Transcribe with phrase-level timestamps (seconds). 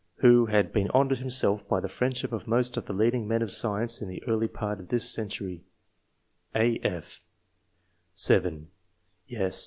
[0.21, 3.51] who had been honoured himself by the friendship of most of the leading men of
[3.51, 5.61] science in the early part of this century/'
[6.55, 6.79] (a,/)
[8.15, 8.71] (7)
[9.27, 9.59] [Yes.